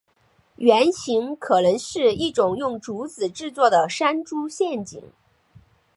[0.55, 4.99] 原型可能是一种用竹子制作的山猪陷阱。